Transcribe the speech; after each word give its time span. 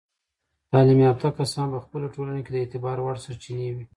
تعلیم 0.71 0.99
یافته 1.07 1.29
کسان 1.39 1.67
په 1.73 1.79
خپلو 1.85 2.05
ټولنو 2.15 2.41
کې 2.45 2.51
د 2.53 2.57
اعتبار 2.61 2.97
وړ 3.01 3.15
سرچینې 3.25 3.69
وي. 3.75 3.85